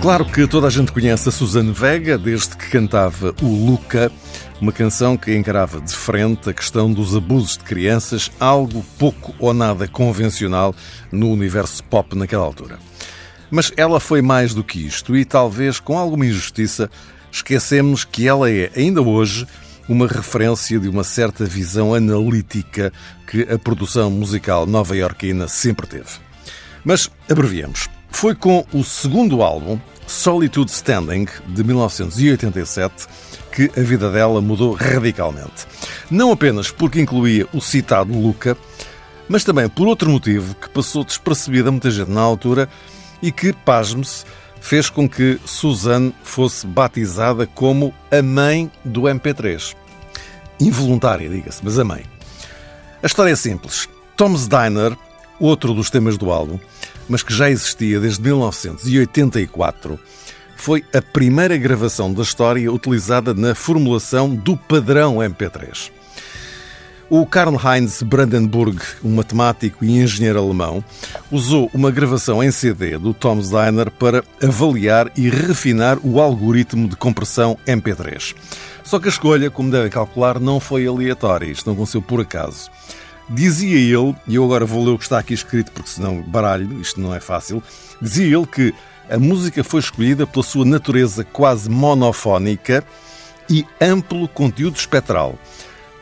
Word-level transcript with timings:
Claro 0.00 0.24
que 0.24 0.46
toda 0.46 0.66
a 0.66 0.70
gente 0.70 0.92
conhece 0.92 1.28
a 1.28 1.32
Suzane 1.32 1.72
Vega 1.72 2.16
desde 2.16 2.56
que 2.56 2.70
cantava 2.70 3.34
o 3.42 3.66
Luca, 3.66 4.10
uma 4.58 4.72
canção 4.72 5.14
que 5.14 5.36
encarava 5.36 5.78
de 5.78 5.94
frente 5.94 6.48
a 6.48 6.54
questão 6.54 6.90
dos 6.90 7.14
abusos 7.14 7.58
de 7.58 7.64
crianças, 7.64 8.30
algo 8.40 8.82
pouco 8.98 9.34
ou 9.38 9.52
nada 9.52 9.86
convencional 9.86 10.74
no 11.12 11.30
universo 11.30 11.84
pop 11.84 12.16
naquela 12.16 12.44
altura. 12.44 12.78
Mas 13.50 13.70
ela 13.76 14.00
foi 14.00 14.22
mais 14.22 14.54
do 14.54 14.64
que 14.64 14.86
isto 14.86 15.14
e 15.14 15.22
talvez 15.22 15.78
com 15.78 15.98
alguma 15.98 16.24
injustiça 16.24 16.90
esquecemos 17.30 18.02
que 18.02 18.26
ela 18.26 18.50
é, 18.50 18.72
ainda 18.74 19.02
hoje, 19.02 19.46
uma 19.86 20.06
referência 20.06 20.80
de 20.80 20.88
uma 20.88 21.04
certa 21.04 21.44
visão 21.44 21.92
analítica 21.94 22.90
que 23.26 23.42
a 23.42 23.58
produção 23.58 24.10
musical 24.10 24.64
nova-iorquina 24.64 25.46
sempre 25.46 25.86
teve. 25.86 26.08
Mas 26.82 27.10
abreviemos. 27.28 27.99
Foi 28.10 28.34
com 28.34 28.64
o 28.72 28.84
segundo 28.84 29.42
álbum, 29.42 29.78
Solitude 30.06 30.70
Standing, 30.70 31.26
de 31.46 31.64
1987, 31.64 33.06
que 33.52 33.70
a 33.78 33.82
vida 33.82 34.10
dela 34.10 34.40
mudou 34.40 34.74
radicalmente. 34.74 35.66
Não 36.10 36.32
apenas 36.32 36.70
porque 36.70 37.00
incluía 37.00 37.46
o 37.52 37.60
citado 37.60 38.12
Luca, 38.12 38.56
mas 39.28 39.44
também 39.44 39.68
por 39.68 39.86
outro 39.86 40.10
motivo 40.10 40.54
que 40.54 40.68
passou 40.68 41.04
despercebido 41.04 41.68
a 41.68 41.72
muita 41.72 41.90
gente 41.90 42.10
na 42.10 42.20
altura 42.20 42.68
e 43.22 43.30
que, 43.30 43.52
pasme-se, 43.52 44.24
fez 44.60 44.90
com 44.90 45.08
que 45.08 45.40
Suzanne 45.44 46.14
fosse 46.22 46.66
batizada 46.66 47.46
como 47.46 47.94
a 48.10 48.22
mãe 48.22 48.70
do 48.84 49.02
MP3. 49.02 49.74
Involuntária, 50.60 51.28
diga-se, 51.28 51.64
mas 51.64 51.78
a 51.78 51.84
mãe. 51.84 52.04
A 53.02 53.06
história 53.06 53.32
é 53.32 53.36
simples. 53.36 53.88
Tom's 54.16 54.46
Diner, 54.46 54.96
outro 55.40 55.74
dos 55.74 55.90
temas 55.90 56.16
do 56.16 56.30
álbum, 56.30 56.58
mas 57.08 57.22
que 57.22 57.34
já 57.34 57.50
existia 57.50 57.98
desde 57.98 58.22
1984, 58.22 59.98
foi 60.56 60.84
a 60.94 61.00
primeira 61.00 61.56
gravação 61.56 62.12
da 62.12 62.22
história 62.22 62.70
utilizada 62.70 63.32
na 63.32 63.54
formulação 63.54 64.34
do 64.34 64.56
padrão 64.56 65.16
MP3. 65.16 65.90
O 67.08 67.26
Karl 67.26 67.56
Heinz 67.56 68.02
Brandenburg, 68.02 68.80
um 69.02 69.16
matemático 69.16 69.84
e 69.84 69.98
engenheiro 69.98 70.38
alemão, 70.38 70.84
usou 71.28 71.68
uma 71.74 71.90
gravação 71.90 72.40
em 72.40 72.52
CD 72.52 72.96
do 72.98 73.12
Tom's 73.12 73.48
Diner 73.48 73.90
para 73.90 74.22
avaliar 74.40 75.10
e 75.16 75.28
refinar 75.28 75.98
o 76.04 76.20
algoritmo 76.20 76.86
de 76.86 76.94
compressão 76.94 77.58
MP3. 77.66 78.36
Só 78.84 79.00
que 79.00 79.08
a 79.08 79.10
escolha, 79.10 79.50
como 79.50 79.72
devem 79.72 79.90
calcular, 79.90 80.38
não 80.38 80.60
foi 80.60 80.86
aleatória, 80.86 81.46
isto 81.46 81.66
não 81.66 81.74
aconteceu 81.74 82.00
por 82.00 82.20
acaso. 82.20 82.70
Dizia 83.32 83.76
ele, 83.78 84.16
e 84.26 84.34
eu 84.34 84.44
agora 84.44 84.66
vou 84.66 84.84
ler 84.84 84.90
o 84.90 84.98
que 84.98 85.04
está 85.04 85.20
aqui 85.20 85.34
escrito 85.34 85.70
porque 85.70 85.88
senão 85.88 86.20
baralho, 86.20 86.80
isto 86.80 87.00
não 87.00 87.14
é 87.14 87.20
fácil. 87.20 87.62
Dizia 88.02 88.36
ele 88.36 88.46
que 88.46 88.74
a 89.08 89.18
música 89.18 89.62
foi 89.62 89.78
escolhida 89.78 90.26
pela 90.26 90.42
sua 90.42 90.64
natureza 90.64 91.22
quase 91.22 91.70
monofónica 91.70 92.84
e 93.48 93.64
amplo 93.80 94.26
conteúdo 94.26 94.76
espectral, 94.76 95.38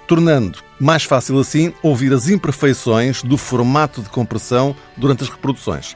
tornando 0.06 0.60
mais 0.80 1.04
fácil 1.04 1.38
assim 1.38 1.72
ouvir 1.82 2.14
as 2.14 2.30
imperfeições 2.30 3.22
do 3.22 3.36
formato 3.36 4.00
de 4.00 4.08
compressão 4.08 4.74
durante 4.96 5.22
as 5.22 5.28
reproduções. 5.28 5.94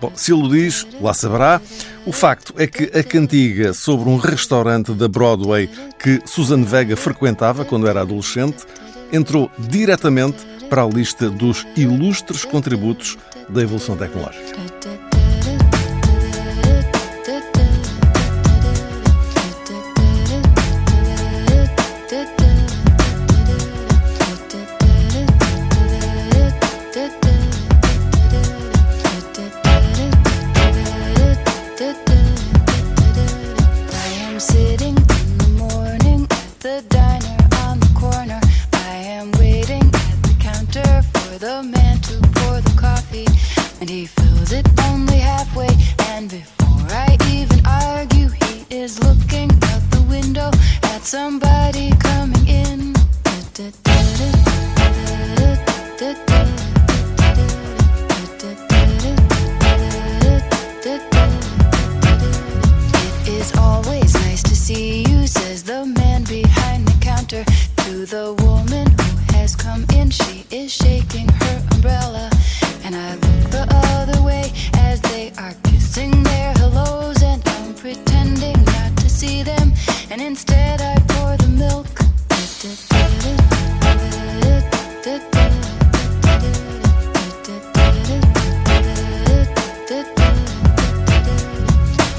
Bom, 0.00 0.12
se 0.14 0.32
ele 0.32 0.42
o 0.42 0.48
diz, 0.48 0.86
lá 1.00 1.12
saberá. 1.12 1.60
O 2.06 2.12
facto 2.12 2.54
é 2.56 2.68
que 2.68 2.84
a 2.96 3.02
cantiga 3.02 3.72
sobre 3.72 4.08
um 4.08 4.16
restaurante 4.16 4.92
da 4.92 5.08
Broadway 5.08 5.68
que 5.98 6.22
Susan 6.24 6.62
Vega 6.62 6.96
frequentava 6.96 7.64
quando 7.64 7.88
era 7.88 8.02
adolescente 8.02 8.64
entrou 9.12 9.50
diretamente 9.58 10.46
para 10.68 10.82
a 10.82 10.88
lista 10.88 11.30
dos 11.30 11.66
ilustres 11.76 12.44
contributos 12.44 13.16
da 13.48 13.62
evolução 13.62 13.96
tecnológica. 13.96 14.58
Only 44.50 45.18
halfway. 45.18 45.68
And 46.12 46.30
before 46.30 46.86
I 46.90 47.18
even 47.30 47.60
argue, 47.66 48.28
he 48.28 48.64
is 48.70 48.98
looking 49.00 49.50
out 49.50 49.82
the 49.90 50.02
window 50.08 50.50
at 50.84 51.02
somebody 51.04 51.90
coming 51.98 52.48
in. 52.48 52.94
It 63.20 63.28
is 63.28 63.54
always 63.56 64.14
nice 64.14 64.42
to 64.44 64.56
see 64.56 65.04
you, 65.08 65.26
says 65.26 65.62
the 65.62 65.84
man 65.84 66.24
behind 66.24 66.88
the 66.88 66.96
counter 67.00 67.44
to 67.84 68.06
the 68.06 68.34
woman 68.44 68.86
who 68.86 69.36
has 69.36 69.54
come 69.54 69.84
in. 69.94 70.10
She 70.10 70.46
is 70.50 70.72
shaking 70.72 71.28
her 71.28 71.62
umbrella, 71.72 72.30
and 72.84 72.96
I 72.96 73.27
their 75.94 76.52
hellos, 76.58 77.22
and 77.22 77.42
I'm 77.46 77.74
pretending 77.74 78.62
not 78.64 78.96
to 78.98 79.08
see 79.08 79.42
them, 79.42 79.72
and 80.10 80.20
instead 80.20 80.80
I 80.80 80.94
pour 81.08 81.36
the 81.36 81.48
milk. 81.48 81.86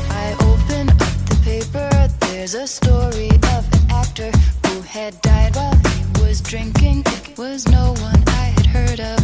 I 0.09 0.33
open 0.41 0.89
up 0.89 0.97
the 1.29 1.39
paper, 1.43 2.09
there's 2.21 2.55
a 2.55 2.67
story 2.67 3.29
of 3.55 3.63
an 3.73 3.91
actor 3.91 4.31
who 4.65 4.81
had 4.81 5.21
died 5.21 5.55
while 5.55 5.75
he 5.75 6.21
was 6.21 6.41
drinking. 6.41 7.03
It 7.05 7.37
was 7.37 7.67
no 7.67 7.93
one 8.01 8.23
I 8.27 8.53
had 8.57 8.65
heard 8.65 8.99
of, 8.99 9.19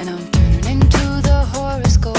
and 0.00 0.10
I'm 0.10 0.30
turning 0.32 0.80
to 0.80 1.20
the 1.22 1.46
horoscope 1.54 2.18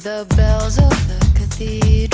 the 0.00 0.24
bells 0.34 0.78
of 0.78 0.88
the 1.08 1.38
cathedral. 1.38 2.09